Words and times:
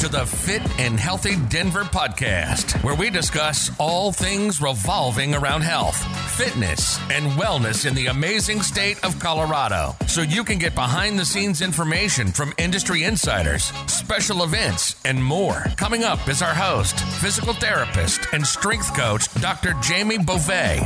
to 0.00 0.08
the 0.08 0.24
Fit 0.24 0.62
and 0.80 0.98
Healthy 0.98 1.36
Denver 1.50 1.82
podcast, 1.82 2.82
where 2.82 2.94
we 2.94 3.10
discuss 3.10 3.70
all 3.78 4.12
things 4.12 4.58
revolving 4.58 5.34
around 5.34 5.60
health, 5.60 5.94
fitness, 6.38 6.98
and 7.10 7.26
wellness 7.32 7.84
in 7.84 7.94
the 7.94 8.06
amazing 8.06 8.62
state 8.62 9.04
of 9.04 9.18
Colorado. 9.18 9.94
So 10.06 10.22
you 10.22 10.42
can 10.42 10.58
get 10.58 10.74
behind 10.74 11.18
the 11.18 11.26
scenes 11.26 11.60
information 11.60 12.28
from 12.28 12.54
industry 12.56 13.04
insiders, 13.04 13.64
special 13.88 14.42
events, 14.42 14.98
and 15.04 15.22
more. 15.22 15.66
Coming 15.76 16.02
up 16.02 16.26
is 16.30 16.40
our 16.40 16.54
host, 16.54 16.98
physical 17.20 17.52
therapist, 17.52 18.20
and 18.32 18.46
strength 18.46 18.96
coach, 18.96 19.30
Dr. 19.42 19.74
Jamie 19.82 20.16
Beauvais. 20.16 20.80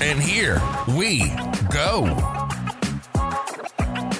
And 0.00 0.20
here 0.20 0.62
we 0.96 1.32
go. 1.72 2.04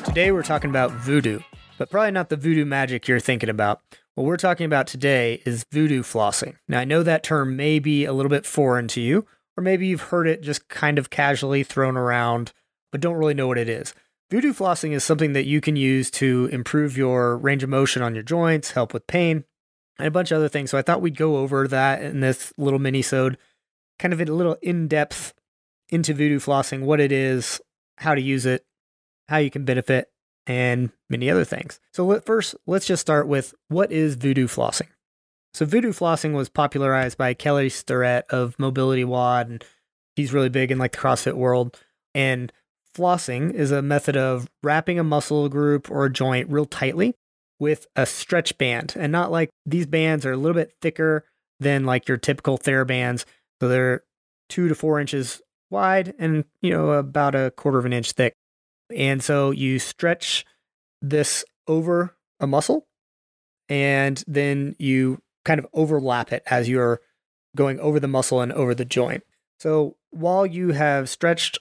Today 0.04 0.32
we're 0.32 0.42
talking 0.42 0.70
about 0.70 0.90
voodoo, 0.90 1.38
but 1.78 1.90
probably 1.90 2.10
not 2.10 2.28
the 2.28 2.36
voodoo 2.36 2.64
magic 2.64 3.06
you're 3.06 3.20
thinking 3.20 3.48
about. 3.48 3.82
What 4.16 4.24
we're 4.24 4.36
talking 4.36 4.66
about 4.66 4.86
today 4.86 5.40
is 5.46 5.64
voodoo 5.70 6.02
flossing. 6.02 6.56
Now, 6.68 6.80
I 6.80 6.84
know 6.84 7.02
that 7.02 7.22
term 7.22 7.56
may 7.56 7.78
be 7.78 8.04
a 8.04 8.12
little 8.12 8.28
bit 8.28 8.44
foreign 8.44 8.88
to 8.88 9.00
you, 9.00 9.24
or 9.56 9.62
maybe 9.62 9.86
you've 9.86 10.00
heard 10.00 10.26
it 10.26 10.42
just 10.42 10.68
kind 10.68 10.98
of 10.98 11.10
casually 11.10 11.62
thrown 11.62 11.96
around, 11.96 12.52
but 12.90 13.00
don't 13.00 13.14
really 13.14 13.34
know 13.34 13.46
what 13.46 13.58
it 13.58 13.68
is. 13.68 13.94
Voodoo 14.30 14.52
flossing 14.52 14.92
is 14.92 15.04
something 15.04 15.32
that 15.32 15.46
you 15.46 15.60
can 15.60 15.76
use 15.76 16.10
to 16.12 16.48
improve 16.52 16.96
your 16.96 17.36
range 17.36 17.62
of 17.62 17.70
motion 17.70 18.02
on 18.02 18.14
your 18.14 18.22
joints, 18.22 18.72
help 18.72 18.92
with 18.92 19.06
pain, 19.06 19.44
and 19.98 20.08
a 20.08 20.10
bunch 20.10 20.32
of 20.32 20.36
other 20.36 20.48
things. 20.48 20.70
So 20.70 20.78
I 20.78 20.82
thought 20.82 21.00
we'd 21.00 21.16
go 21.16 21.36
over 21.36 21.66
that 21.68 22.02
in 22.02 22.20
this 22.20 22.52
little 22.58 22.78
mini-sode, 22.78 23.38
kind 23.98 24.12
of 24.12 24.20
a 24.20 24.24
little 24.24 24.56
in-depth 24.60 25.34
into 25.88 26.14
voodoo 26.14 26.40
flossing, 26.40 26.82
what 26.82 27.00
it 27.00 27.12
is, 27.12 27.60
how 27.98 28.14
to 28.14 28.20
use 28.20 28.44
it, 28.44 28.64
how 29.28 29.38
you 29.38 29.50
can 29.50 29.64
benefit, 29.64 30.10
and 30.46 30.90
many 31.08 31.30
other 31.30 31.44
things. 31.44 31.80
So 31.92 32.04
let, 32.04 32.24
first, 32.24 32.54
let's 32.66 32.86
just 32.86 33.00
start 33.00 33.26
with 33.28 33.54
what 33.68 33.92
is 33.92 34.16
voodoo 34.16 34.46
flossing? 34.46 34.88
So 35.52 35.66
voodoo 35.66 35.92
flossing 35.92 36.32
was 36.34 36.48
popularized 36.48 37.18
by 37.18 37.34
Kelly 37.34 37.68
Starrett 37.68 38.24
of 38.30 38.58
Mobility 38.58 39.04
WOD, 39.04 39.48
and 39.48 39.64
he's 40.16 40.32
really 40.32 40.48
big 40.48 40.70
in 40.70 40.78
like 40.78 40.92
the 40.92 40.98
CrossFit 40.98 41.34
world. 41.34 41.78
And 42.14 42.52
flossing 42.96 43.52
is 43.52 43.70
a 43.70 43.82
method 43.82 44.16
of 44.16 44.48
wrapping 44.62 44.98
a 44.98 45.04
muscle 45.04 45.48
group 45.48 45.90
or 45.90 46.04
a 46.04 46.12
joint 46.12 46.50
real 46.50 46.66
tightly 46.66 47.14
with 47.58 47.86
a 47.94 48.06
stretch 48.06 48.56
band, 48.58 48.94
and 48.96 49.12
not 49.12 49.30
like 49.30 49.50
these 49.66 49.86
bands 49.86 50.24
are 50.24 50.32
a 50.32 50.36
little 50.36 50.54
bit 50.54 50.72
thicker 50.80 51.24
than 51.58 51.84
like 51.84 52.08
your 52.08 52.16
typical 52.16 52.58
TheraBands. 52.58 53.24
So 53.60 53.68
they're 53.68 54.02
two 54.48 54.68
to 54.68 54.74
four 54.74 54.98
inches 54.98 55.42
wide 55.70 56.12
and 56.18 56.44
you 56.60 56.70
know 56.70 56.90
about 56.90 57.34
a 57.34 57.52
quarter 57.56 57.78
of 57.78 57.84
an 57.84 57.92
inch 57.92 58.12
thick. 58.12 58.34
And 58.94 59.22
so 59.22 59.50
you 59.50 59.78
stretch 59.78 60.44
this 61.00 61.44
over 61.66 62.16
a 62.38 62.46
muscle 62.46 62.86
and 63.68 64.22
then 64.26 64.74
you 64.78 65.22
kind 65.44 65.58
of 65.58 65.66
overlap 65.72 66.32
it 66.32 66.42
as 66.46 66.68
you're 66.68 67.00
going 67.56 67.80
over 67.80 68.00
the 68.00 68.08
muscle 68.08 68.40
and 68.40 68.52
over 68.52 68.74
the 68.74 68.84
joint. 68.84 69.22
So 69.58 69.96
while 70.10 70.46
you 70.46 70.72
have 70.72 71.08
stretched 71.08 71.58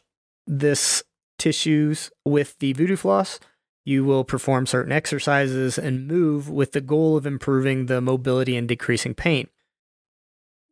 this 0.48 1.04
tissues 1.38 2.12
with 2.26 2.58
the 2.60 2.74
voodoo 2.74 2.96
floss, 2.96 3.40
you 3.86 4.04
will 4.04 4.24
perform 4.24 4.66
certain 4.68 4.92
exercises 4.92 5.78
and 5.78 6.08
move 6.08 6.50
with 6.50 6.74
the 6.74 6.82
goal 6.82 7.18
of 7.18 7.26
improving 7.26 7.86
the 7.86 8.02
mobility 8.02 8.56
and 8.56 8.68
decreasing 8.68 9.14
pain. 9.14 9.48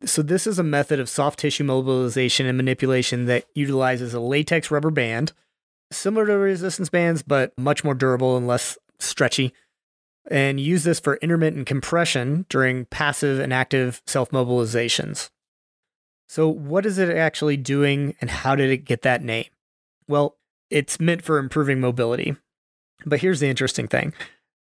So, 0.06 0.22
this 0.22 0.46
is 0.46 0.60
a 0.60 0.64
method 0.64 1.00
of 1.00 1.10
soft 1.10 1.40
tissue 1.40 1.64
mobilization 1.64 2.46
and 2.46 2.56
manipulation 2.56 3.26
that 3.26 3.46
utilizes 3.56 4.14
a 4.14 4.20
latex 4.20 4.70
rubber 4.70 4.92
band 4.92 5.34
similar 5.92 6.26
to 6.28 6.34
resistance 6.34 6.90
bands, 6.90 7.22
but 7.22 7.58
much 7.58 7.84
more 7.84 7.94
durable 7.94 8.38
and 8.38 8.48
less 8.48 8.78
stretchy. 9.00 9.54
And 10.30 10.60
use 10.60 10.84
this 10.84 11.00
for 11.00 11.16
intermittent 11.18 11.68
compression 11.68 12.46
during 12.50 12.86
passive 12.86 13.40
and 13.40 13.54
active 13.54 14.02
self 14.06 14.30
mobilizations. 14.32 15.30
So, 16.28 16.50
what 16.50 16.86
is 16.86 16.98
it 16.98 17.16
actually 17.16 17.56
doing 17.56 18.16
and 18.20 18.30
how 18.30 18.56
did 18.56 18.70
it 18.70 18.84
get 18.84 19.04
that 19.04 19.24
name? 19.24 19.46
Well, 20.08 20.36
it's 20.70 21.00
meant 21.00 21.24
for 21.24 21.38
improving 21.38 21.80
mobility. 21.80 22.36
But 23.06 23.22
here's 23.22 23.40
the 23.40 23.48
interesting 23.48 23.88
thing 23.88 24.14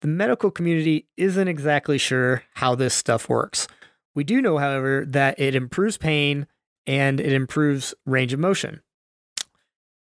the 0.02 0.08
medical 0.08 0.50
community 0.50 1.06
isn't 1.16 1.48
exactly 1.48 1.96
sure 1.96 2.42
how 2.54 2.74
this 2.74 2.94
stuff 2.94 3.28
works. 3.28 3.66
We 4.14 4.22
do 4.22 4.42
know, 4.42 4.58
however, 4.58 5.04
that 5.08 5.40
it 5.40 5.54
improves 5.54 5.96
pain 5.96 6.46
and 6.86 7.20
it 7.20 7.32
improves 7.32 7.94
range 8.04 8.34
of 8.34 8.40
motion 8.40 8.82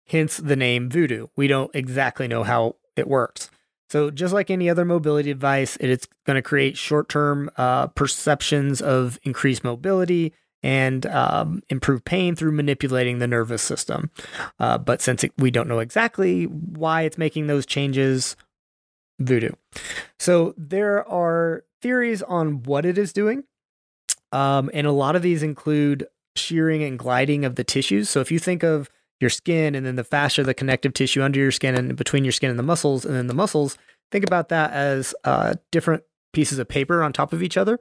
hence 0.06 0.36
the 0.36 0.56
name 0.56 0.90
Voodoo. 0.90 1.28
We 1.36 1.46
don't 1.46 1.70
exactly 1.74 2.28
know 2.28 2.42
how 2.42 2.76
it 2.96 3.08
works. 3.08 3.50
So, 3.90 4.10
just 4.10 4.34
like 4.34 4.50
any 4.50 4.68
other 4.68 4.84
mobility 4.84 5.32
device, 5.32 5.76
it's 5.78 6.08
going 6.26 6.36
to 6.36 6.42
create 6.42 6.76
short 6.76 7.08
term 7.08 7.50
uh, 7.56 7.88
perceptions 7.88 8.80
of 8.80 9.18
increased 9.22 9.62
mobility 9.62 10.32
and 10.62 11.04
um, 11.06 11.62
improve 11.68 12.04
pain 12.04 12.34
through 12.34 12.52
manipulating 12.52 13.18
the 13.18 13.26
nervous 13.26 13.62
system. 13.62 14.10
Uh, 14.58 14.78
but 14.78 15.02
since 15.02 15.22
it, 15.22 15.32
we 15.36 15.50
don't 15.50 15.68
know 15.68 15.78
exactly 15.78 16.44
why 16.44 17.02
it's 17.02 17.18
making 17.18 17.46
those 17.46 17.66
changes, 17.66 18.34
voodoo. 19.20 19.52
So, 20.18 20.54
there 20.56 21.06
are 21.08 21.64
theories 21.82 22.22
on 22.22 22.62
what 22.62 22.84
it 22.84 22.96
is 22.96 23.12
doing. 23.12 23.44
Um, 24.32 24.70
and 24.74 24.86
a 24.86 24.92
lot 24.92 25.14
of 25.14 25.22
these 25.22 25.42
include 25.42 26.08
shearing 26.34 26.82
and 26.82 26.98
gliding 26.98 27.44
of 27.44 27.54
the 27.54 27.64
tissues. 27.64 28.08
So, 28.08 28.20
if 28.20 28.32
you 28.32 28.38
think 28.38 28.64
of 28.64 28.88
your 29.24 29.30
skin 29.30 29.74
and 29.74 29.86
then 29.86 29.96
the 29.96 30.04
fascia, 30.04 30.44
the 30.44 30.54
connective 30.54 30.92
tissue 30.92 31.22
under 31.22 31.40
your 31.40 31.50
skin 31.50 31.74
and 31.74 31.96
between 31.96 32.24
your 32.24 32.32
skin 32.32 32.50
and 32.50 32.58
the 32.58 32.62
muscles, 32.62 33.04
and 33.04 33.14
then 33.14 33.26
the 33.26 33.34
muscles. 33.34 33.78
Think 34.12 34.24
about 34.24 34.50
that 34.50 34.72
as 34.72 35.14
uh, 35.24 35.54
different 35.72 36.02
pieces 36.34 36.58
of 36.58 36.68
paper 36.68 37.02
on 37.02 37.12
top 37.12 37.32
of 37.32 37.42
each 37.42 37.56
other. 37.56 37.78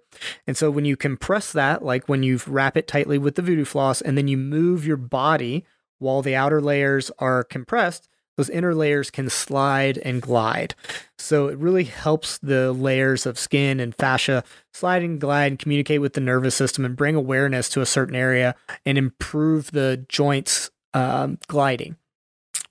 And 0.48 0.56
so 0.56 0.72
when 0.72 0.86
you 0.86 0.96
compress 0.96 1.52
that, 1.52 1.84
like 1.84 2.08
when 2.08 2.24
you 2.24 2.40
wrap 2.48 2.78
it 2.78 2.88
tightly 2.88 3.18
with 3.18 3.36
the 3.36 3.42
voodoo 3.42 3.66
floss, 3.66 4.00
and 4.02 4.18
then 4.18 4.28
you 4.28 4.38
move 4.38 4.88
your 4.88 4.98
body 4.98 5.66
while 6.00 6.22
the 6.22 6.36
outer 6.36 6.62
layers 6.62 7.12
are 7.20 7.44
compressed, 7.44 8.08
those 8.38 8.50
inner 8.50 8.74
layers 8.74 9.12
can 9.12 9.30
slide 9.30 10.00
and 10.00 10.22
glide. 10.22 10.74
So 11.18 11.48
it 11.48 11.58
really 11.58 11.84
helps 11.84 12.40
the 12.40 12.74
layers 12.74 13.25
of 13.25 13.38
skin 13.38 13.80
and 13.80 13.94
fascia 13.96 14.44
slide 14.72 15.04
and 15.04 15.22
glide 15.22 15.52
and 15.52 15.60
communicate 15.60 16.02
with 16.02 16.14
the 16.14 16.22
nervous 16.22 16.56
system 16.56 16.84
and 16.84 16.96
bring 16.96 17.16
awareness 17.16 17.70
to 17.70 17.81
a 17.81 17.86
certain 17.86 18.16
area 18.16 18.56
and 18.86 18.98
improve 18.98 19.72
the 19.72 20.06
joints 20.10 20.72
um, 20.94 21.38
gliding. 21.48 21.98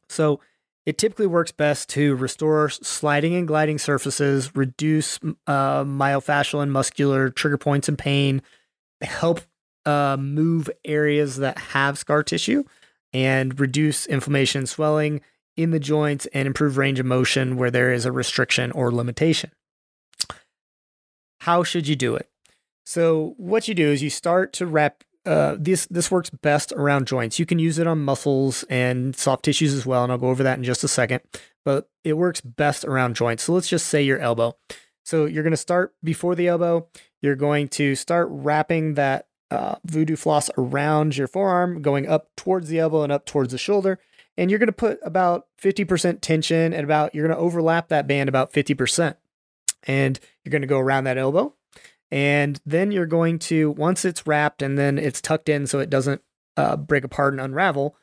So 0.09 0.41
it 0.85 0.99
typically 0.99 1.27
works 1.27 1.53
best 1.53 1.89
to 1.91 2.17
restore 2.17 2.69
sliding 2.69 3.35
and 3.35 3.47
gliding 3.47 3.79
surfaces, 3.79 4.55
reduce 4.57 5.19
uh, 5.47 5.85
myofascial 5.85 6.63
and 6.63 6.73
muscular 6.73 7.31
trigger 7.31 7.59
points 7.59 7.89
and 7.89 7.99
pain, 7.99 8.43
help 9.01 9.41
uh, 9.87 10.17
move 10.19 10.69
areas 10.85 11.37
that 11.37 11.59
have 11.59 11.99
scar 11.99 12.23
tissue, 12.23 12.65
and 13.13 13.61
reduce 13.61 14.07
inflammation 14.07 14.61
and 14.61 14.69
swelling 14.69 15.21
in 15.57 15.71
the 15.71 15.81
joints 15.81 16.27
and 16.27 16.47
improve 16.47 16.77
range 16.79 16.99
of 16.99 17.07
motion 17.07 17.57
where 17.57 17.71
there 17.71 17.93
is 17.93 18.05
a 18.05 18.13
restriction 18.13 18.73
or 18.73 18.91
limitation. 18.91 19.51
How 21.41 21.63
should 21.63 21.87
you 21.87 21.97
do 21.97 22.15
it? 22.17 22.29
So, 22.85 23.35
what 23.37 23.69
you 23.69 23.75
do 23.75 23.89
is 23.89 24.03
you 24.03 24.11
start 24.11 24.53
to 24.55 24.67
wrap 24.67 25.05
uh, 25.25 25.57
this 25.59 25.87
this 25.87 26.11
works 26.11 26.31
best 26.31 26.73
around 26.73 27.07
joints. 27.07 27.39
You 27.39 27.47
can 27.47 27.59
use 27.59 27.79
it 27.79 27.87
on 27.87 28.05
muscles 28.05 28.65
and 28.65 29.15
soft 29.15 29.45
tissues 29.45 29.73
as 29.73 29.87
well, 29.87 30.03
and 30.03 30.11
I'll 30.11 30.19
go 30.19 30.29
over 30.29 30.43
that 30.43 30.59
in 30.59 30.65
just 30.65 30.85
a 30.85 30.89
second. 30.89 31.21
But 31.65 31.89
it 32.03 32.15
works 32.15 32.41
best 32.41 32.85
around 32.85 33.15
joints. 33.15 33.45
So 33.45 33.53
let's 33.53 33.69
just 33.69 33.87
say 33.87 34.03
your 34.03 34.19
elbow. 34.19 34.57
So 35.05 35.27
you're 35.27 35.45
going 35.45 35.53
to 35.53 35.57
start 35.57 35.95
before 36.03 36.35
the 36.35 36.49
elbow. 36.49 36.89
You're 37.21 37.37
going 37.37 37.69
to 37.71 37.95
start 37.95 38.29
wrapping 38.31 38.95
that 38.95 39.29
uh, 39.51 39.77
voodoo 39.85 40.17
floss 40.17 40.51
around 40.59 41.17
your 41.17 41.29
forearm, 41.29 41.83
going 41.83 42.09
up 42.09 42.29
towards 42.37 42.69
the 42.69 42.79
elbow 42.79 43.03
and 43.03 43.13
up 43.13 43.27
towards 43.27 43.53
the 43.53 43.59
shoulder. 43.59 43.99
And 44.37 44.51
you're 44.51 44.59
going 44.59 44.69
to 44.69 44.73
put 44.73 44.99
about 45.03 45.47
50% 45.61 46.21
tension 46.21 46.73
and 46.73 46.85
about, 46.85 47.15
you're 47.15 47.27
going 47.27 47.37
to 47.37 47.43
overlap 47.43 47.89
that 47.89 48.07
band 48.07 48.29
about 48.29 48.53
50%. 48.53 49.17
And 49.85 50.19
you're 50.43 50.51
going 50.51 50.63
to 50.63 50.69
go 50.69 50.79
around 50.79 51.05
that 51.05 51.19
elbow 51.19 51.55
and 52.13 52.61
then 52.67 52.93
you're 52.93 53.07
going 53.07 53.39
to, 53.39 53.71
once 53.71 54.05
it's 54.05 54.27
wrapped 54.27 54.61
and 54.61 54.77
then 54.77 54.99
it's 54.99 55.23
tucked 55.23 55.49
in 55.49 55.67
so 55.67 55.79
it 55.79 55.89
doesn't 55.89 56.21
uh, 56.59 56.77
break 56.77 57.05
apart 57.05 57.33
and 57.33 57.41
unravel, 57.41 57.97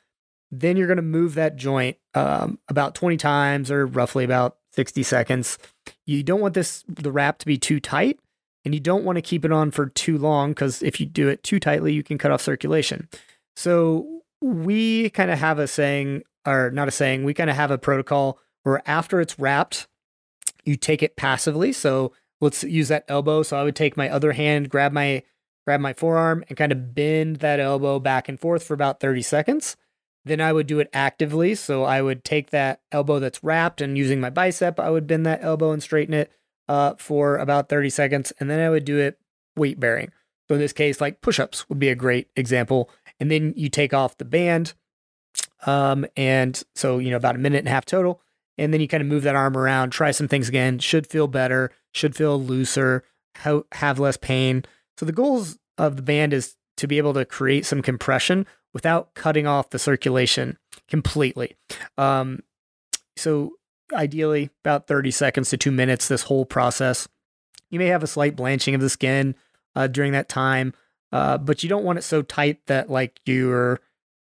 then 0.50 0.75
you're 0.75 0.88
going 0.88 0.97
to 0.97 1.03
move 1.03 1.35
that 1.35 1.56
joint 1.56 1.95
um, 2.15 2.57
about 2.67 2.95
20 2.95 3.17
times 3.17 3.69
or 3.69 3.85
roughly 3.85 4.23
about 4.23 4.57
60 4.73 5.03
seconds. 5.03 5.59
You 6.07 6.23
don't 6.23 6.41
want 6.41 6.56
this, 6.56 6.83
the 6.88 7.11
wrap 7.11 7.38
to 7.38 7.45
be 7.45 7.59
too 7.59 7.79
tight 7.79 8.19
and 8.65 8.73
you 8.73 8.79
don't 8.79 9.03
want 9.03 9.17
to 9.17 9.21
keep 9.21 9.45
it 9.45 9.51
on 9.51 9.69
for 9.69 9.85
too 9.85 10.17
long 10.17 10.51
because 10.51 10.81
if 10.81 11.00
you 11.00 11.06
do 11.06 11.27
it 11.27 11.44
too 11.44 11.59
tightly, 11.59 11.94
you 11.94 12.01
can 12.01 12.17
cut 12.17 12.31
off 12.31 12.41
circulation. 12.41 13.07
So 13.56 14.23
we 14.41 15.11
kind 15.11 15.29
of 15.29 15.38
have 15.38 15.59
a 15.59 15.67
saying, 15.67 16.23
or 16.47 16.71
not 16.71 16.88
a 16.88 16.91
saying, 16.91 17.25
we 17.25 17.35
kind 17.35 17.51
of 17.51 17.56
have 17.56 17.69
a 17.69 17.77
protocol 17.77 18.39
where 18.63 18.81
after 18.89 19.21
it's 19.21 19.38
wrapped, 19.38 19.88
you 20.65 20.77
take 20.77 21.03
it 21.03 21.15
passively. 21.15 21.71
So 21.71 22.11
let's 22.41 22.63
use 22.63 22.88
that 22.88 23.06
elbow. 23.07 23.44
So 23.44 23.57
I 23.57 23.63
would 23.63 23.75
take 23.75 23.97
my 23.97 24.09
other 24.09 24.33
hand, 24.33 24.69
grab 24.69 24.91
my 24.91 25.24
grab 25.65 25.81
my 25.81 25.94
forearm 25.94 26.44
and 26.50 26.57
kind 26.57 26.71
of 26.71 26.95
bend 26.95 27.38
that 27.38 27.59
elbow 27.59 28.00
back 28.00 28.27
and 28.27 28.39
forth 28.39 28.63
for 28.63 28.74
about 28.74 29.00
30 29.00 29.21
seconds. 29.21 29.77
Then 30.25 30.41
I 30.41 30.51
would 30.51 30.68
do 30.68 30.80
it 30.80 30.89
actively. 30.94 31.53
So 31.56 31.83
I 31.83 32.01
would 32.01 32.24
take 32.24 32.50
that 32.50 32.81
elbow 32.91 33.19
that's 33.19 33.44
wrapped 33.44 33.80
and 33.81 33.97
using 33.97 34.19
my 34.19 34.30
bicep, 34.30 34.80
I 34.80 34.89
would 34.89 35.07
bend 35.07 35.25
that 35.25 35.44
elbow 35.44 35.71
and 35.71 35.83
straighten 35.83 36.13
it 36.13 36.31
uh, 36.69 36.94
for 36.97 37.38
about 37.38 37.68
30 37.68 37.89
seconds, 37.89 38.31
and 38.39 38.50
then 38.50 38.59
I 38.59 38.69
would 38.69 38.85
do 38.85 39.00
it 39.00 39.19
weight 39.56 39.80
bearing. 39.80 40.12
So 40.47 40.56
in 40.56 40.62
this 40.62 40.71
case, 40.71 41.01
like 41.01 41.19
push-ups 41.19 41.68
would 41.68 41.80
be 41.80 41.89
a 41.89 41.95
great 41.95 42.30
example. 42.35 42.89
And 43.19 43.30
then 43.30 43.53
you 43.57 43.69
take 43.69 43.94
off 43.94 44.18
the 44.18 44.24
band, 44.25 44.74
um, 45.65 46.06
and 46.15 46.62
so 46.75 47.00
you 47.00 47.09
know 47.09 47.18
about 47.18 47.35
a 47.35 47.39
minute 47.39 47.57
and 47.57 47.68
a 47.68 47.71
half 47.71 47.85
total, 47.85 48.21
and 48.57 48.71
then 48.71 48.80
you 48.80 48.88
kind 48.88 49.01
of 49.01 49.07
move 49.07 49.24
that 49.24 49.35
arm 49.35 49.57
around, 49.57 49.89
try 49.89 50.12
some 50.12 50.27
things 50.27 50.47
again. 50.47 50.80
Should 50.80 51.07
feel 51.07 51.27
better, 51.27 51.71
should 51.94 52.15
feel 52.15 52.41
looser, 52.41 53.03
have 53.36 54.00
less 54.00 54.18
pain. 54.18 54.65
So 54.97 55.06
the 55.06 55.12
goals 55.12 55.57
of 55.77 55.95
the 55.95 56.01
band 56.01 56.33
is 56.33 56.56
to 56.77 56.88
be 56.88 56.97
able 56.97 57.13
to 57.13 57.25
create 57.25 57.65
some 57.65 57.81
compression 57.81 58.45
without 58.74 59.13
cutting 59.13 59.47
off 59.47 59.69
the 59.69 59.80
circulation 59.80 60.57
completely. 60.88 61.56
Um, 61.97 62.39
so 63.18 63.53
ideally 63.94 64.50
about 64.63 64.88
30 64.88 65.12
seconds 65.12 65.50
to 65.50 65.57
two 65.57 65.71
minutes, 65.71 66.07
this 66.07 66.24
whole 66.24 66.45
process. 66.45 67.07
You 67.69 67.80
may 67.80 67.88
have 67.88 68.03
a 68.03 68.07
slight 68.07 68.35
blanching 68.35 68.75
of 68.75 68.81
the 68.81 68.89
skin 68.89 69.35
uh, 69.75 69.88
during 69.88 70.12
that 70.13 70.30
time, 70.30 70.74
uh, 71.12 71.38
but 71.38 71.63
you 71.63 71.69
don't 71.69 71.83
want 71.83 72.00
it 72.00 72.03
so 72.03 72.21
tight 72.21 72.65
that 72.68 72.89
like 72.89 73.19
your 73.25 73.80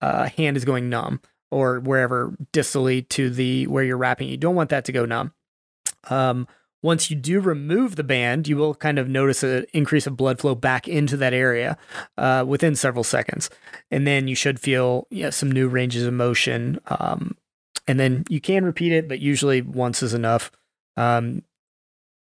uh, 0.01 0.29
hand 0.29 0.57
is 0.57 0.65
going 0.65 0.89
numb 0.89 1.21
or 1.51 1.81
wherever 1.81 2.37
distally 2.53 3.09
to 3.11 3.31
the 3.31 3.67
where 3.67 3.85
you're 3.85 3.97
wrapping. 3.97 4.29
You 4.29 4.37
don't 4.37 4.55
want 4.55 4.71
that 4.71 4.85
to 4.87 4.93
go 4.93 5.05
numb. 5.05 5.33
Um, 6.11 6.47
once 6.85 7.11
you 7.11 7.17
do 7.17 7.41
remove 7.41 7.97
the 7.97 8.05
band, 8.05 8.47
you 8.47 8.59
will 8.59 8.75
kind 8.75 8.99
of 8.99 9.09
notice 9.09 9.43
an 9.43 9.65
increase 9.73 10.07
of 10.07 10.19
blood 10.19 10.39
flow 10.39 10.55
back 10.55 10.87
into 10.87 11.17
that 11.17 11.33
area 11.33 11.79
uh, 12.19 12.45
within 12.47 12.77
several 12.77 13.03
seconds. 13.03 13.49
And 13.91 14.07
then 14.07 14.29
you 14.29 14.35
should 14.35 14.61
feel 14.61 15.07
yeah, 15.11 15.31
some 15.31 15.51
new 15.51 15.67
ranges 15.67 16.05
of 16.05 16.13
motion. 16.13 16.79
Um, 16.89 17.39
and 17.89 17.99
then 17.99 18.25
you 18.29 18.39
can 18.39 18.67
repeat 18.67 18.93
it, 18.93 19.09
but 19.09 19.19
usually 19.19 19.63
once 19.63 20.03
is 20.03 20.13
enough. 20.13 20.53
Um, 20.99 21.43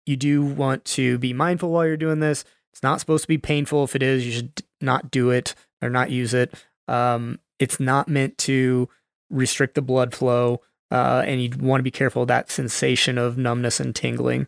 you 0.07 0.15
do 0.15 0.43
want 0.43 0.83
to 0.85 1.19
be 1.19 1.33
mindful 1.33 1.69
while 1.69 1.85
you're 1.85 1.95
doing 1.95 2.19
this. 2.19 2.43
It's 2.73 2.81
not 2.81 2.99
supposed 2.99 3.25
to 3.25 3.27
be 3.27 3.37
painful. 3.37 3.83
If 3.83 3.95
it 3.95 4.01
is, 4.01 4.25
you 4.25 4.31
should 4.31 4.63
not 4.81 5.11
do 5.11 5.29
it 5.29 5.53
or 5.83 5.91
not 5.91 6.09
use 6.09 6.33
it. 6.33 6.55
Um, 6.87 7.37
it's 7.59 7.79
not 7.79 8.09
meant 8.09 8.39
to 8.39 8.89
restrict 9.29 9.75
the 9.75 9.83
blood 9.83 10.15
flow 10.15 10.61
uh, 10.91 11.23
and 11.25 11.41
you 11.41 11.49
want 11.59 11.79
to 11.79 11.83
be 11.83 11.91
careful 11.91 12.23
of 12.23 12.27
that 12.29 12.49
sensation 12.49 13.17
of 13.17 13.37
numbness 13.37 13.79
and 13.79 13.95
tingling. 13.95 14.47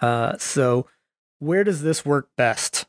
Uh, 0.00 0.36
so, 0.38 0.86
where 1.38 1.64
does 1.64 1.82
this 1.82 2.04
work 2.04 2.28
best? 2.36 2.86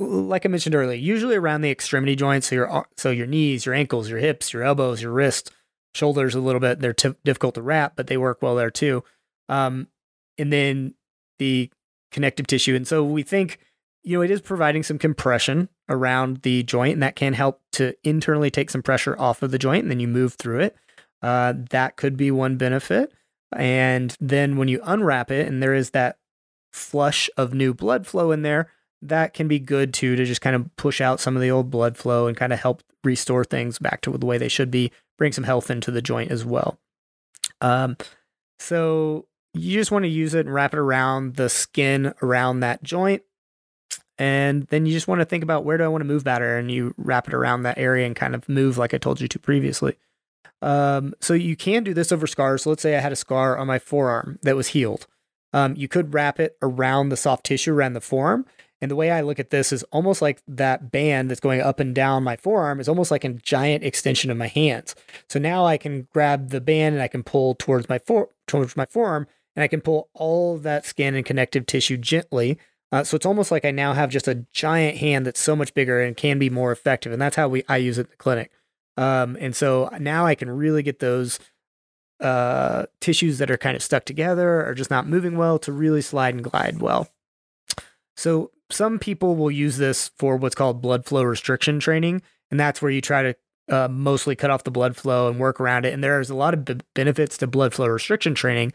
Like 0.00 0.46
I 0.46 0.48
mentioned 0.48 0.74
earlier, 0.74 0.96
usually 0.96 1.36
around 1.36 1.62
the 1.62 1.70
extremity 1.70 2.14
joints, 2.14 2.48
so 2.48 2.54
your 2.54 2.86
so 2.96 3.10
your 3.10 3.26
knees, 3.26 3.66
your 3.66 3.74
ankles, 3.74 4.08
your 4.08 4.18
hips, 4.18 4.52
your 4.52 4.62
elbows, 4.62 5.02
your 5.02 5.12
wrists, 5.12 5.50
shoulders 5.94 6.34
a 6.34 6.40
little 6.40 6.60
bit. 6.60 6.80
They're 6.80 6.92
t- 6.92 7.14
difficult 7.24 7.54
to 7.56 7.62
wrap, 7.62 7.96
but 7.96 8.06
they 8.06 8.16
work 8.16 8.40
well 8.40 8.54
there 8.54 8.70
too. 8.70 9.02
Um, 9.48 9.88
and 10.36 10.52
then 10.52 10.94
the 11.38 11.70
connective 12.12 12.46
tissue, 12.46 12.76
and 12.76 12.86
so 12.86 13.02
we 13.02 13.22
think 13.22 13.58
you 14.04 14.16
know 14.16 14.22
it 14.22 14.30
is 14.30 14.40
providing 14.40 14.84
some 14.84 14.98
compression 14.98 15.68
around 15.88 16.42
the 16.42 16.62
joint, 16.62 16.92
and 16.92 17.02
that 17.02 17.16
can 17.16 17.32
help 17.32 17.60
to 17.72 17.94
internally 18.04 18.50
take 18.50 18.70
some 18.70 18.82
pressure 18.82 19.18
off 19.18 19.42
of 19.42 19.50
the 19.50 19.58
joint, 19.58 19.82
and 19.82 19.90
then 19.90 20.00
you 20.00 20.08
move 20.08 20.34
through 20.34 20.60
it. 20.60 20.76
Uh, 21.22 21.54
that 21.70 21.96
could 21.96 22.16
be 22.16 22.30
one 22.30 22.56
benefit. 22.56 23.12
And 23.56 24.16
then 24.20 24.56
when 24.56 24.68
you 24.68 24.80
unwrap 24.84 25.30
it 25.30 25.48
and 25.48 25.62
there 25.62 25.74
is 25.74 25.90
that 25.90 26.18
flush 26.72 27.30
of 27.36 27.54
new 27.54 27.72
blood 27.74 28.06
flow 28.06 28.30
in 28.30 28.42
there, 28.42 28.70
that 29.00 29.32
can 29.32 29.48
be 29.48 29.58
good 29.58 29.94
too 29.94 30.16
to 30.16 30.24
just 30.24 30.40
kind 30.40 30.56
of 30.56 30.74
push 30.76 31.00
out 31.00 31.20
some 31.20 31.36
of 31.36 31.42
the 31.42 31.50
old 31.50 31.70
blood 31.70 31.96
flow 31.96 32.26
and 32.26 32.36
kind 32.36 32.52
of 32.52 32.60
help 32.60 32.82
restore 33.04 33.44
things 33.44 33.78
back 33.78 34.00
to 34.02 34.16
the 34.16 34.26
way 34.26 34.38
they 34.38 34.48
should 34.48 34.70
be, 34.70 34.92
bring 35.16 35.32
some 35.32 35.44
health 35.44 35.70
into 35.70 35.90
the 35.90 36.02
joint 36.02 36.30
as 36.30 36.44
well. 36.44 36.78
Um, 37.60 37.96
so 38.58 39.26
you 39.54 39.78
just 39.78 39.90
want 39.90 40.04
to 40.04 40.08
use 40.08 40.34
it 40.34 40.46
and 40.46 40.54
wrap 40.54 40.74
it 40.74 40.78
around 40.78 41.36
the 41.36 41.48
skin 41.48 42.12
around 42.22 42.60
that 42.60 42.82
joint. 42.82 43.22
And 44.18 44.66
then 44.66 44.84
you 44.84 44.92
just 44.92 45.06
want 45.06 45.20
to 45.20 45.24
think 45.24 45.44
about 45.44 45.64
where 45.64 45.78
do 45.78 45.84
I 45.84 45.88
want 45.88 46.00
to 46.00 46.06
move 46.06 46.24
better, 46.24 46.58
and 46.58 46.70
you 46.70 46.92
wrap 46.96 47.28
it 47.28 47.34
around 47.34 47.62
that 47.62 47.78
area 47.78 48.04
and 48.04 48.16
kind 48.16 48.34
of 48.34 48.48
move 48.48 48.76
like 48.76 48.92
I 48.92 48.98
told 48.98 49.20
you 49.20 49.28
to 49.28 49.38
previously. 49.38 49.96
Um, 50.60 51.14
so 51.20 51.34
you 51.34 51.56
can 51.56 51.84
do 51.84 51.94
this 51.94 52.12
over 52.12 52.26
scars. 52.26 52.62
So 52.62 52.70
let's 52.70 52.82
say 52.82 52.96
I 52.96 53.00
had 53.00 53.12
a 53.12 53.16
scar 53.16 53.56
on 53.56 53.66
my 53.66 53.78
forearm 53.78 54.38
that 54.42 54.56
was 54.56 54.68
healed. 54.68 55.06
Um, 55.52 55.74
you 55.76 55.88
could 55.88 56.14
wrap 56.14 56.40
it 56.40 56.56
around 56.60 57.08
the 57.08 57.16
soft 57.16 57.46
tissue 57.46 57.72
around 57.72 57.94
the 57.94 58.00
forearm. 58.00 58.44
And 58.80 58.90
the 58.90 58.96
way 58.96 59.10
I 59.10 59.22
look 59.22 59.40
at 59.40 59.50
this 59.50 59.72
is 59.72 59.82
almost 59.84 60.22
like 60.22 60.40
that 60.46 60.92
band 60.92 61.30
that's 61.30 61.40
going 61.40 61.60
up 61.60 61.80
and 61.80 61.94
down 61.94 62.22
my 62.22 62.36
forearm 62.36 62.78
is 62.78 62.88
almost 62.88 63.10
like 63.10 63.24
a 63.24 63.30
giant 63.30 63.82
extension 63.82 64.30
of 64.30 64.36
my 64.36 64.46
hands. 64.46 64.94
So 65.28 65.38
now 65.38 65.66
I 65.66 65.78
can 65.78 66.06
grab 66.12 66.50
the 66.50 66.60
band 66.60 66.94
and 66.94 67.02
I 67.02 67.08
can 67.08 67.24
pull 67.24 67.54
towards 67.54 67.88
my 67.88 67.98
for- 67.98 68.30
towards 68.46 68.76
my 68.76 68.86
forearm 68.86 69.26
and 69.56 69.64
I 69.64 69.68
can 69.68 69.80
pull 69.80 70.08
all 70.14 70.54
of 70.54 70.62
that 70.62 70.86
skin 70.86 71.16
and 71.16 71.26
connective 71.26 71.66
tissue 71.66 71.96
gently. 71.96 72.58
Uh, 72.92 73.02
so 73.02 73.16
it's 73.16 73.26
almost 73.26 73.50
like 73.50 73.64
I 73.64 73.70
now 73.72 73.92
have 73.92 74.10
just 74.10 74.28
a 74.28 74.46
giant 74.52 74.98
hand 74.98 75.26
that's 75.26 75.40
so 75.40 75.56
much 75.56 75.74
bigger 75.74 76.00
and 76.00 76.16
can 76.16 76.38
be 76.38 76.48
more 76.48 76.70
effective. 76.70 77.12
And 77.12 77.20
that's 77.20 77.36
how 77.36 77.48
we 77.48 77.64
I 77.68 77.78
use 77.78 77.98
it 77.98 78.06
in 78.06 78.10
the 78.10 78.16
clinic. 78.16 78.52
Um, 78.98 79.36
and 79.40 79.54
so 79.54 79.88
now 80.00 80.26
I 80.26 80.34
can 80.34 80.50
really 80.50 80.82
get 80.82 80.98
those 80.98 81.38
uh, 82.20 82.86
tissues 83.00 83.38
that 83.38 83.48
are 83.48 83.56
kind 83.56 83.76
of 83.76 83.82
stuck 83.82 84.04
together 84.04 84.66
or 84.66 84.74
just 84.74 84.90
not 84.90 85.06
moving 85.06 85.36
well 85.36 85.56
to 85.60 85.72
really 85.72 86.02
slide 86.02 86.34
and 86.34 86.42
glide 86.42 86.80
well. 86.80 87.08
So 88.16 88.50
some 88.70 88.98
people 88.98 89.36
will 89.36 89.52
use 89.52 89.76
this 89.76 90.08
for 90.18 90.36
what's 90.36 90.56
called 90.56 90.82
blood 90.82 91.04
flow 91.04 91.22
restriction 91.22 91.78
training, 91.78 92.22
and 92.50 92.58
that's 92.58 92.82
where 92.82 92.90
you 92.90 93.00
try 93.00 93.22
to 93.22 93.36
uh, 93.68 93.88
mostly 93.88 94.34
cut 94.34 94.50
off 94.50 94.64
the 94.64 94.72
blood 94.72 94.96
flow 94.96 95.28
and 95.28 95.38
work 95.38 95.60
around 95.60 95.84
it. 95.84 95.94
And 95.94 96.02
there's 96.02 96.28
a 96.28 96.34
lot 96.34 96.54
of 96.54 96.64
b- 96.64 96.80
benefits 96.94 97.38
to 97.38 97.46
blood 97.46 97.72
flow 97.72 97.86
restriction 97.86 98.34
training. 98.34 98.72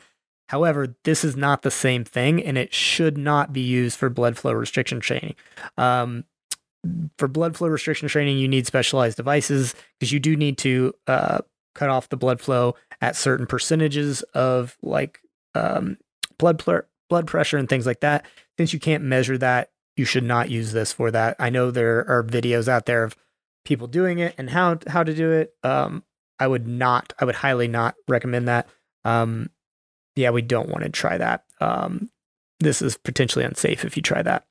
However, 0.47 0.95
this 1.03 1.25
is 1.25 1.35
not 1.35 1.63
the 1.63 1.71
same 1.71 2.05
thing, 2.05 2.41
and 2.41 2.57
it 2.57 2.73
should 2.73 3.17
not 3.17 3.51
be 3.51 3.61
used 3.61 3.97
for 3.97 4.09
blood 4.09 4.37
flow 4.37 4.53
restriction 4.53 5.01
training. 5.01 5.35
Um, 5.77 6.23
for 7.17 7.27
blood 7.27 7.55
flow 7.55 7.67
restriction 7.67 8.07
training, 8.07 8.37
you 8.37 8.47
need 8.47 8.67
specialized 8.67 9.17
devices 9.17 9.75
because 9.99 10.11
you 10.11 10.19
do 10.19 10.35
need 10.35 10.57
to 10.59 10.93
uh, 11.07 11.39
cut 11.75 11.89
off 11.89 12.09
the 12.09 12.17
blood 12.17 12.41
flow 12.41 12.75
at 13.01 13.15
certain 13.15 13.45
percentages 13.45 14.21
of 14.33 14.77
like 14.81 15.19
um, 15.55 15.97
blood 16.37 16.59
pl- 16.59 16.81
blood 17.09 17.27
pressure 17.27 17.57
and 17.57 17.69
things 17.69 17.85
like 17.85 18.01
that. 18.01 18.25
Since 18.57 18.73
you 18.73 18.79
can't 18.79 19.03
measure 19.03 19.37
that, 19.37 19.71
you 19.95 20.05
should 20.05 20.23
not 20.23 20.49
use 20.49 20.71
this 20.71 20.91
for 20.91 21.11
that. 21.11 21.35
I 21.39 21.49
know 21.49 21.71
there 21.71 22.07
are 22.09 22.23
videos 22.23 22.67
out 22.67 22.85
there 22.85 23.03
of 23.03 23.15
people 23.65 23.87
doing 23.87 24.19
it 24.19 24.35
and 24.37 24.49
how 24.49 24.79
how 24.87 25.03
to 25.03 25.13
do 25.13 25.31
it. 25.31 25.53
Um, 25.63 26.03
I 26.39 26.47
would 26.47 26.67
not. 26.67 27.13
I 27.19 27.25
would 27.25 27.35
highly 27.35 27.67
not 27.67 27.95
recommend 28.07 28.47
that. 28.47 28.67
Um, 29.05 29.49
yeah, 30.15 30.31
we 30.31 30.41
don't 30.41 30.69
want 30.69 30.83
to 30.83 30.89
try 30.89 31.17
that. 31.17 31.45
Um, 31.61 32.09
this 32.59 32.81
is 32.81 32.97
potentially 32.97 33.45
unsafe 33.45 33.85
if 33.85 33.95
you 33.95 34.03
try 34.03 34.21
that, 34.21 34.45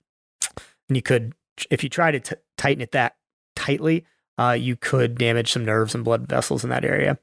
and 0.89 0.97
you 0.97 1.03
could 1.03 1.35
if 1.71 1.83
you 1.83 1.89
try 1.89 2.11
to 2.11 2.21
t- 2.21 2.37
tighten 2.57 2.83
it 2.83 2.93
that 2.93 3.17
tightly, 3.57 4.05
uh, 4.39 4.57
you 4.59 4.77
could 4.77 5.17
damage 5.17 5.53
some 5.53 5.65
nerves 5.65 5.95
and 5.95 6.05
blood 6.05 6.29
vessels 6.29 6.65
in 6.65 6.71
that 6.71 6.85
area. 6.85 7.19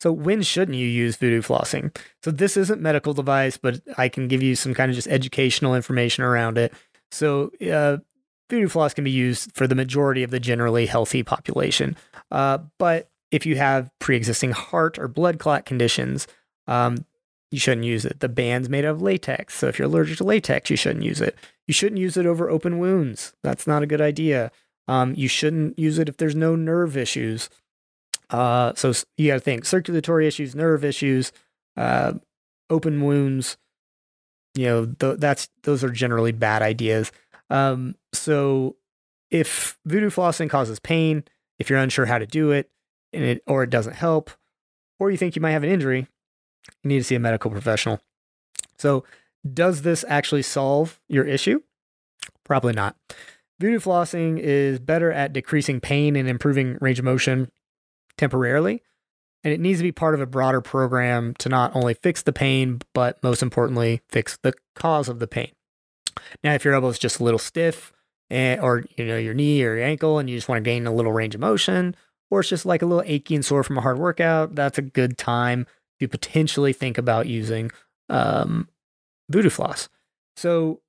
So 0.00 0.10
when 0.10 0.42
shouldn't 0.42 0.76
you 0.76 0.86
use 0.86 1.16
voodoo 1.16 1.42
flossing? 1.42 1.96
So 2.24 2.32
this 2.32 2.56
isn't 2.56 2.80
medical 2.82 3.14
device, 3.14 3.56
but 3.56 3.80
I 3.96 4.08
can 4.08 4.26
give 4.26 4.42
you 4.42 4.56
some 4.56 4.74
kind 4.74 4.90
of 4.90 4.96
just 4.96 5.06
educational 5.06 5.76
information 5.76 6.24
around 6.24 6.58
it. 6.58 6.72
So 7.12 7.52
uh, 7.60 7.98
voodoo 8.50 8.68
floss 8.68 8.94
can 8.94 9.04
be 9.04 9.12
used 9.12 9.52
for 9.54 9.68
the 9.68 9.76
majority 9.76 10.24
of 10.24 10.30
the 10.32 10.40
generally 10.40 10.86
healthy 10.86 11.22
population. 11.22 11.96
Uh, 12.32 12.58
but 12.78 13.10
if 13.30 13.46
you 13.46 13.56
have 13.56 13.90
pre-existing 14.00 14.50
heart 14.50 14.98
or 14.98 15.06
blood 15.06 15.38
clot 15.38 15.66
conditions, 15.66 16.26
um, 16.66 17.04
you 17.52 17.58
shouldn't 17.58 17.86
use 17.86 18.04
it. 18.04 18.20
The 18.20 18.28
band's 18.28 18.68
made 18.68 18.84
of 18.84 19.02
latex. 19.02 19.54
So 19.54 19.68
if 19.68 19.78
you're 19.78 19.86
allergic 19.86 20.16
to 20.18 20.24
latex, 20.24 20.70
you 20.70 20.76
shouldn't 20.76 21.04
use 21.04 21.20
it. 21.20 21.36
You 21.66 21.74
shouldn't 21.74 22.00
use 22.00 22.16
it 22.16 22.26
over 22.26 22.48
open 22.48 22.78
wounds. 22.78 23.34
That's 23.42 23.66
not 23.66 23.82
a 23.82 23.86
good 23.86 24.00
idea. 24.00 24.50
Um, 24.88 25.14
you 25.14 25.28
shouldn't 25.28 25.78
use 25.78 25.98
it 25.98 26.08
if 26.08 26.16
there's 26.16 26.34
no 26.34 26.56
nerve 26.56 26.96
issues. 26.96 27.50
Uh, 28.30 28.72
so 28.74 28.92
you 29.18 29.28
got 29.28 29.34
to 29.34 29.40
think 29.40 29.64
circulatory 29.66 30.26
issues, 30.26 30.54
nerve 30.54 30.84
issues, 30.84 31.30
uh, 31.76 32.14
open 32.70 33.02
wounds. 33.02 33.58
You 34.54 34.66
know, 34.66 34.86
th- 34.86 35.18
that's 35.18 35.48
those 35.62 35.84
are 35.84 35.90
generally 35.90 36.32
bad 36.32 36.62
ideas. 36.62 37.12
Um, 37.50 37.96
so 38.14 38.76
if 39.30 39.78
voodoo 39.84 40.10
flossing 40.10 40.48
causes 40.48 40.78
pain, 40.80 41.24
if 41.58 41.68
you're 41.68 41.78
unsure 41.78 42.06
how 42.06 42.18
to 42.18 42.26
do 42.26 42.50
it, 42.50 42.70
and 43.12 43.22
it 43.22 43.42
or 43.46 43.62
it 43.62 43.70
doesn't 43.70 43.96
help, 43.96 44.30
or 44.98 45.10
you 45.10 45.18
think 45.18 45.36
you 45.36 45.42
might 45.42 45.52
have 45.52 45.64
an 45.64 45.70
injury, 45.70 46.06
you 46.82 46.88
need 46.88 46.98
to 46.98 47.04
see 47.04 47.14
a 47.14 47.20
medical 47.20 47.50
professional. 47.50 48.00
So, 48.78 49.04
does 49.52 49.82
this 49.82 50.04
actually 50.08 50.42
solve 50.42 51.00
your 51.08 51.24
issue? 51.24 51.62
Probably 52.44 52.72
not. 52.72 52.96
Voodoo 53.60 53.80
flossing 53.80 54.38
is 54.38 54.78
better 54.78 55.12
at 55.12 55.32
decreasing 55.32 55.80
pain 55.80 56.16
and 56.16 56.28
improving 56.28 56.78
range 56.80 56.98
of 56.98 57.04
motion 57.04 57.50
temporarily. 58.16 58.82
And 59.44 59.52
it 59.52 59.60
needs 59.60 59.80
to 59.80 59.84
be 59.84 59.92
part 59.92 60.14
of 60.14 60.20
a 60.20 60.26
broader 60.26 60.60
program 60.60 61.34
to 61.38 61.48
not 61.48 61.74
only 61.74 61.94
fix 61.94 62.22
the 62.22 62.32
pain, 62.32 62.80
but 62.94 63.22
most 63.22 63.42
importantly, 63.42 64.00
fix 64.08 64.38
the 64.42 64.52
cause 64.76 65.08
of 65.08 65.18
the 65.18 65.26
pain. 65.26 65.50
Now, 66.44 66.54
if 66.54 66.64
your 66.64 66.74
elbow 66.74 66.88
is 66.88 66.98
just 66.98 67.18
a 67.18 67.24
little 67.24 67.38
stiff, 67.38 67.92
and, 68.30 68.60
eh, 68.60 68.62
or 68.62 68.84
you 68.96 69.04
know 69.04 69.16
your 69.16 69.34
knee 69.34 69.62
or 69.64 69.76
your 69.76 69.84
ankle, 69.84 70.18
and 70.18 70.30
you 70.30 70.36
just 70.36 70.48
want 70.48 70.58
to 70.58 70.70
gain 70.70 70.86
a 70.86 70.94
little 70.94 71.12
range 71.12 71.34
of 71.34 71.40
motion, 71.40 71.96
or 72.30 72.40
it's 72.40 72.48
just 72.48 72.66
like 72.66 72.82
a 72.82 72.86
little 72.86 73.04
achy 73.06 73.34
and 73.34 73.44
sore 73.44 73.64
from 73.64 73.78
a 73.78 73.80
hard 73.80 73.98
workout, 73.98 74.54
that's 74.54 74.78
a 74.78 74.82
good 74.82 75.18
time 75.18 75.66
to 76.02 76.08
potentially 76.08 76.72
think 76.72 76.98
about 76.98 77.26
using 77.26 77.70
um, 78.08 78.68
Voodoo 79.28 79.50
Floss. 79.50 79.88
So 80.36 80.80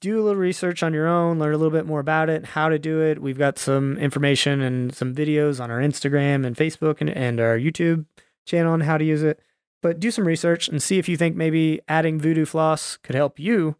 do 0.00 0.20
a 0.20 0.22
little 0.22 0.40
research 0.40 0.82
on 0.82 0.94
your 0.94 1.08
own, 1.08 1.38
learn 1.38 1.54
a 1.54 1.56
little 1.56 1.72
bit 1.72 1.86
more 1.86 2.00
about 2.00 2.28
it, 2.28 2.44
how 2.44 2.68
to 2.68 2.78
do 2.78 3.00
it. 3.00 3.20
We've 3.20 3.38
got 3.38 3.58
some 3.58 3.96
information 3.98 4.60
and 4.60 4.94
some 4.94 5.14
videos 5.14 5.60
on 5.60 5.70
our 5.70 5.80
Instagram 5.80 6.46
and 6.46 6.54
Facebook 6.54 7.00
and, 7.00 7.10
and 7.10 7.40
our 7.40 7.58
YouTube 7.58 8.06
channel 8.46 8.72
on 8.72 8.82
how 8.82 8.98
to 8.98 9.04
use 9.04 9.22
it. 9.22 9.40
But 9.82 10.00
do 10.00 10.10
some 10.10 10.26
research 10.26 10.68
and 10.68 10.82
see 10.82 10.98
if 10.98 11.08
you 11.08 11.16
think 11.16 11.36
maybe 11.36 11.80
adding 11.88 12.20
Voodoo 12.20 12.44
Floss 12.44 12.96
could 12.98 13.14
help 13.14 13.38
you 13.38 13.76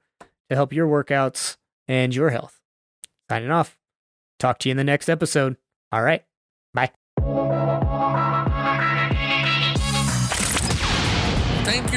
to 0.49 0.57
help 0.57 0.73
your 0.73 0.87
workouts 0.87 1.57
and 1.87 2.15
your 2.15 2.31
health. 2.31 2.61
Signing 3.31 3.51
off. 3.51 3.77
Talk 4.39 4.59
to 4.61 4.69
you 4.69 4.73
in 4.73 4.77
the 4.77 4.85
next 4.85 5.09
episode. 5.09 5.57
All 5.93 6.03
right. 6.03 6.25
Bye. 6.73 6.93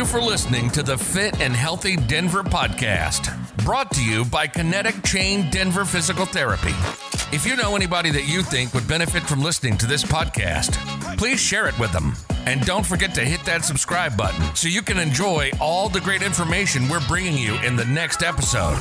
You 0.01 0.07
for 0.07 0.21
listening 0.21 0.67
to 0.71 0.81
the 0.81 0.97
Fit 0.97 1.39
and 1.41 1.53
Healthy 1.53 1.95
Denver 1.95 2.41
podcast, 2.41 3.29
brought 3.63 3.91
to 3.91 4.03
you 4.03 4.25
by 4.25 4.47
Kinetic 4.47 5.03
Chain 5.03 5.47
Denver 5.51 5.85
Physical 5.85 6.25
Therapy. 6.25 6.73
If 7.31 7.45
you 7.45 7.55
know 7.55 7.75
anybody 7.75 8.09
that 8.09 8.27
you 8.27 8.41
think 8.41 8.73
would 8.73 8.87
benefit 8.87 9.21
from 9.21 9.41
listening 9.41 9.77
to 9.77 9.85
this 9.85 10.03
podcast, 10.03 10.73
please 11.17 11.39
share 11.39 11.67
it 11.67 11.77
with 11.77 11.91
them. 11.91 12.15
And 12.47 12.65
don't 12.65 12.85
forget 12.85 13.13
to 13.13 13.21
hit 13.21 13.45
that 13.45 13.63
subscribe 13.63 14.17
button 14.17 14.55
so 14.55 14.67
you 14.67 14.81
can 14.81 14.97
enjoy 14.97 15.51
all 15.59 15.87
the 15.87 16.01
great 16.01 16.23
information 16.23 16.89
we're 16.89 17.05
bringing 17.07 17.37
you 17.37 17.55
in 17.57 17.75
the 17.75 17.85
next 17.85 18.23
episode. 18.23 18.79